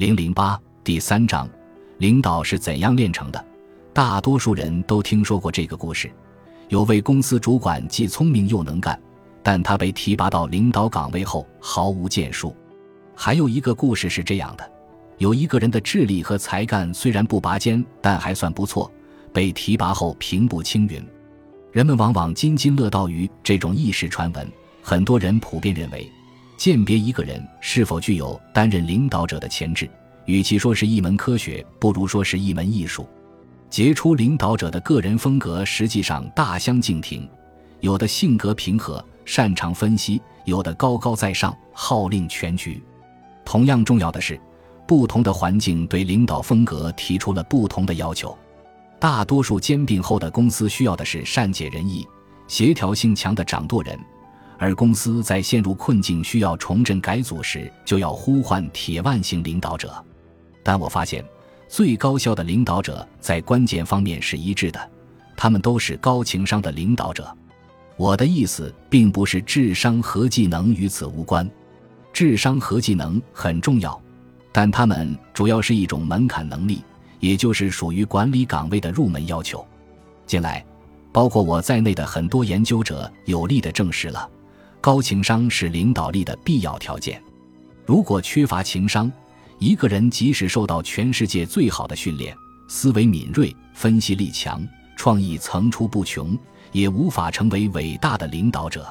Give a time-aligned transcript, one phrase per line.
[0.00, 1.46] 零零八第三章，
[1.98, 3.46] 领导是怎样炼成的？
[3.92, 6.10] 大多数人都听说过这个故事。
[6.70, 8.98] 有位公司主管既聪明又能干，
[9.42, 12.56] 但他被提拔到领导岗位后毫无建树。
[13.14, 14.72] 还有一个故事是这样的：
[15.18, 18.90] 有一个人的智力和才干虽然不拔尖，但还算不错，
[19.34, 21.06] 被提拔后平步青云。
[21.72, 24.50] 人们往往津津乐道于这种轶事传闻。
[24.80, 26.10] 很多人普遍认为。
[26.60, 29.88] 鉴别一个人是否具有担任领导者的潜质，
[30.26, 33.08] 与其说是一门科学，不如说是一门艺术。
[33.70, 37.26] 杰出领导者的个人风格实际上大相径庭，
[37.80, 42.82] 有的性格平和，擅长分析；有的高高在上，号令全局。
[43.42, 44.38] 同样重要的是，
[44.86, 48.36] 不同的环境对领导风格提出了不同的要求。
[48.98, 52.06] 大多数兼并后的公司需要的是善解人意、
[52.48, 53.98] 协调性强的掌舵人。
[54.60, 59.90] 而公司在陷入困境需要重振改组时，就要呼唤铁腕型领导者。
[60.62, 61.24] 但我发现，
[61.66, 64.90] 最高效的领导者在关键方面是一致的，
[65.34, 67.34] 他们都是高情商的领导者。
[67.96, 71.50] 我的意思并不是智商和技能与此无关，
[72.12, 73.98] 智商和技能很重要，
[74.52, 76.84] 但他们主要是一种门槛能力，
[77.18, 79.66] 也就是属于管理岗位的入门要求。
[80.26, 80.62] 近来，
[81.12, 84.28] 包括我在内的很多研究者有力地证实了。
[84.80, 87.22] 高情商是领导力的必要条件。
[87.84, 89.12] 如果缺乏情商，
[89.58, 92.34] 一个人即使受到全世界最好的训练，
[92.66, 96.38] 思维敏锐、分析力强、创意层出不穷，
[96.72, 98.86] 也无法成为伟大的领导者。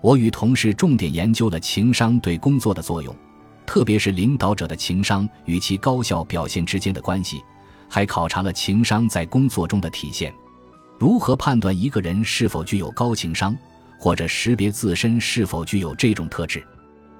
[0.00, 3.14] 我与同事重点研究了情商对工作的作用，
[3.66, 7.42] 特别是领导者的情商与其高效表现之间的关系，
[7.90, 10.32] 还考察了情商在工作中的体现。
[10.98, 13.54] 如何判断一个人是否具有高情商？
[14.00, 16.64] 或者识别自身是否具有这种特质，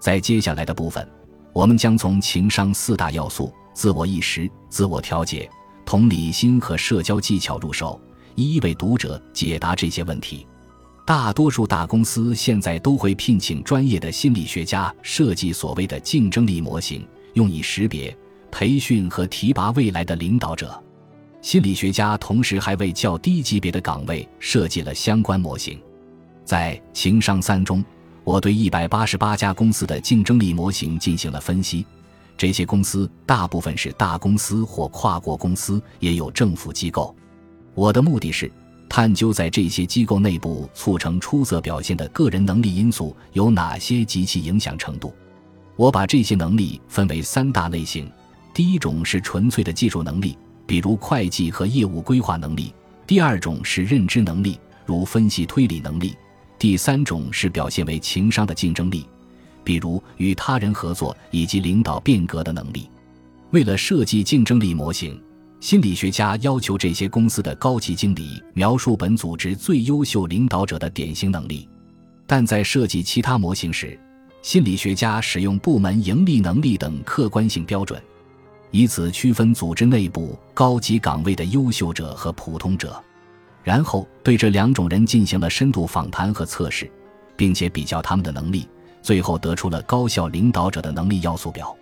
[0.00, 1.08] 在接下来的部分，
[1.52, 5.48] 我们将从情商四大要素——自我意识、自我调节、
[5.86, 8.00] 同理心和社交技巧入手，
[8.34, 10.44] 一一为读者解答这些问题。
[11.06, 18.16] 大多数大公司现在都会聘请专业的心理学家设计所谓的竞争力模型，用以识别、
[18.50, 20.82] 培训和提拔未来的领导者。
[21.40, 25.78] 心理学家同时还为较低级别的岗位设计了相关模型。
[26.44, 27.82] 在情商三中，
[28.22, 31.84] 我对一百八十八家公司的竞争力模型进行了分析。
[32.36, 37.14] 这些公司大部分是大公司或跨国公司，也有政府机构。
[37.74, 38.50] 我的目的是
[38.88, 45.14] 探究在这些机构内部促成出色表现的个人能力因素有哪些及其影响程度。
[45.76, 48.10] 我把这些能力分为三大类型：
[48.52, 52.72] 第一种是纯粹的技术能力，比如会计和业务规划能力；
[53.06, 56.14] 第二种是认知能力，如分析推理能力。
[56.64, 59.06] 第三种是表现为情商的竞争力，
[59.62, 62.88] 比如与他人合作以及领导变革的能力。
[63.50, 65.22] 为了设计竞争力模型，
[65.60, 71.68] 心理学家要求这些公司的高级经理描述本组织最优秀领导者的典型能力。
[72.26, 74.00] 但在设计其他模型时，
[74.40, 78.02] 心理学家使用部门盈利能力等客观性标准，
[78.70, 83.04] 以此区分组织内部高级岗位的优秀者和普通者。
[83.64, 86.88] 然后对这两种人进行了深度访谈和测试，
[87.34, 88.68] 并且比较他们的能力，
[89.02, 91.74] 最后得出了高效领导者的能力要素表。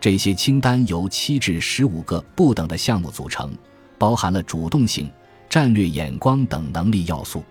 [0.00, 3.52] 这些清单由七至十五个不等的项目组成，
[3.98, 5.10] 包含了主动性、
[5.50, 7.44] 战略眼光等能力要素。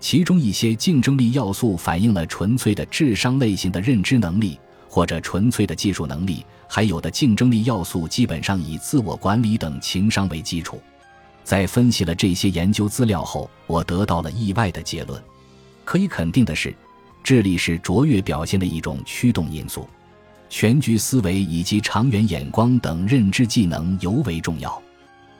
[0.00, 4.58] 其中一些竞争力要素反映了纯粹的智商类型的认知能力，
[4.88, 10.80] 或者纯粹的技术能力；还有的竞争力要素基本上以自我管理等情商为基础。
[11.44, 15.22] 在分析了这些研究资料后，我得到了意外的结论。
[15.84, 16.74] 可以肯定的是，
[17.22, 19.88] 智力是卓越表现的一种驱动因素，
[20.48, 24.80] 全局思维以及长远眼光等认知技能尤为重要。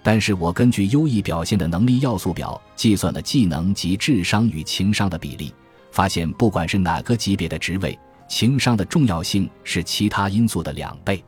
[0.02, 5.54] 但是我根据优异表现的能力要素表计算了技能及智商与情商的比例，
[5.92, 7.96] 发现不管是哪个级别的职位，
[8.28, 11.22] 情商的重要性是其他因素的两倍。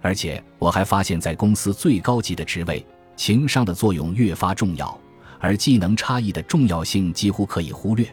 [0.00, 2.84] 而且我还发现，在公司最高级的职位。
[3.18, 4.96] 情商的作用越发重要，
[5.40, 8.06] 而技能差异的重要性几乎可以忽略。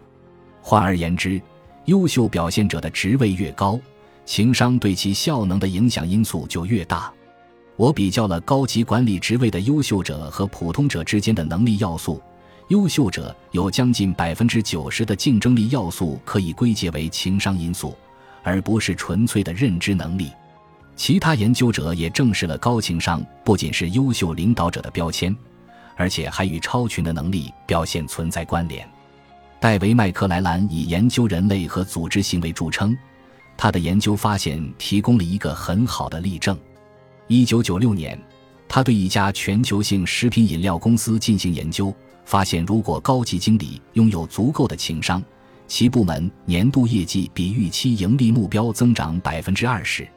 [0.64, 1.40] 换而言之，
[1.86, 3.80] 优秀表现者的职位越高，
[4.26, 7.14] 情商对其效能的影响因素就越大。
[7.76, 12.20] 我比较了高级管理职位的优秀者和普通者之间的能力要素，
[12.70, 17.96] 优秀者有将近百分之九十的竞争力要素可以归结为情商因素，
[18.42, 20.32] 而不是纯粹的认知能力。
[20.96, 25.36] 其他研究者也证实了高情商不仅是优秀领导者的标签，
[25.96, 28.88] 而且还与超群的能力表现存在关联。
[29.60, 32.96] 戴维·麦克莱兰以研究人类和组织行为著称，
[33.58, 36.58] 他的研究发现提供了一个很好的例证。
[37.28, 38.18] 一九九六年，
[38.68, 41.94] 他对一家全球性食品饮料公司进行研究，
[42.24, 45.24] 发现如果高级经理拥有足够的情商，
[45.68, 50.08] 其部门年度业绩比预期盈利目标增长百分之二十。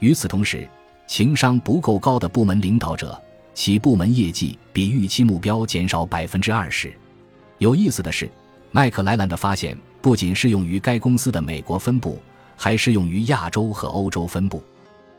[0.00, 0.68] 与此同时，
[1.06, 3.20] 情商不够高的部门领导者，
[3.54, 6.92] 其部门业绩比预期目标减少百分之二十。
[7.58, 8.30] 有意思的是，
[8.70, 12.20] 麦克莱兰的发现不仅适用于该公司的美国分部，
[12.56, 14.62] 还适用于亚洲和欧洲分部。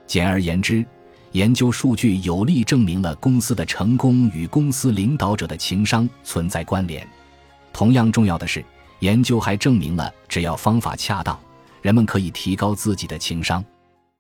[0.05, 0.85] 简而言之，
[1.31, 7.07] 研究数据有力证明了公司的成功与公司领导者的情商存在关联。
[7.73, 8.63] 同样重要的是，
[8.99, 11.37] 研究还证明了只要方法恰当，
[11.81, 13.63] 人们可以提高自己的情商。